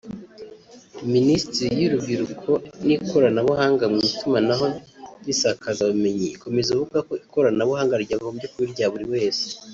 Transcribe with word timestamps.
Ministeri 1.13 1.75
y’urubyiruko 1.81 2.51
n’ikoranabuhanga 2.85 3.85
mu 3.93 3.99
Itumanaho 4.09 4.65
n’isakazabumenyi 5.23 6.27
ikomeza 6.35 6.69
ivuga 6.75 6.99
ko 7.07 7.13
ikoranabuhanga 7.25 7.95
ryagombye 8.03 8.45
kuba 8.51 8.65
irya 8.69 8.87
buri 8.93 9.05
wese 9.13 9.45